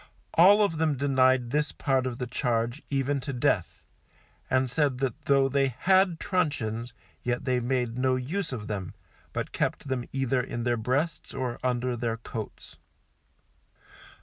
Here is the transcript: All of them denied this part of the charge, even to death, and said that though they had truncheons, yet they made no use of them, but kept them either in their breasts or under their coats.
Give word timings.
All 0.33 0.63
of 0.63 0.79
them 0.79 0.97
denied 0.97 1.51
this 1.51 1.71
part 1.71 2.07
of 2.07 2.17
the 2.17 2.25
charge, 2.25 2.81
even 2.89 3.19
to 3.19 3.31
death, 3.31 3.83
and 4.49 4.67
said 4.67 4.97
that 4.97 5.25
though 5.25 5.47
they 5.47 5.67
had 5.67 6.19
truncheons, 6.19 6.91
yet 7.21 7.45
they 7.45 7.59
made 7.59 7.99
no 7.99 8.15
use 8.15 8.51
of 8.51 8.65
them, 8.65 8.95
but 9.31 9.51
kept 9.51 9.89
them 9.89 10.05
either 10.11 10.41
in 10.41 10.63
their 10.63 10.75
breasts 10.75 11.35
or 11.35 11.59
under 11.61 11.95
their 11.95 12.17
coats. 12.17 12.77